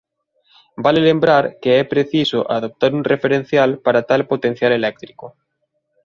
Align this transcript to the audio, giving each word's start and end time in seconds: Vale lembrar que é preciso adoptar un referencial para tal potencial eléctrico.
Vale 0.83 0.99
lembrar 1.09 1.43
que 1.61 1.71
é 1.81 1.83
preciso 1.93 2.39
adoptar 2.57 2.89
un 2.97 3.03
referencial 3.13 3.69
para 3.85 4.05
tal 4.09 4.21
potencial 4.31 4.71
eléctrico. 4.79 5.27